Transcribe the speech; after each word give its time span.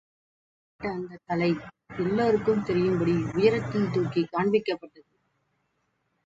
துண்டுபட்ட 0.81 0.93
அந்தத் 0.93 1.25
தலை 1.25 1.49
எல்லோருக்கும் 1.97 2.63
தெரியும்படி 2.63 3.15
உயரத்தில் 3.33 3.91
தூக்கிக் 3.91 4.31
காண்பிக்கப்பேட்டது. 4.33 5.07